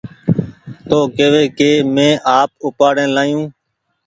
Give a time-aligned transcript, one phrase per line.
[0.87, 3.41] تو ڪيوي ڪي مينٚ آپ اُپآڙين لآيو